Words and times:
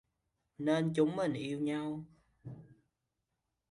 Nên 0.57 0.93
chúng 0.95 1.15
mình 1.15 1.33
yêu 1.33 1.59
nhau 1.59 2.05